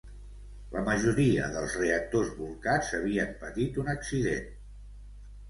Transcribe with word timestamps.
La 0.75 0.79
majoria 0.85 1.49
dels 1.55 1.75
reactors 1.81 2.33
bolcats 2.39 2.91
havien 3.01 3.37
patit 3.45 3.79
un 3.85 3.93
accident. 3.95 4.51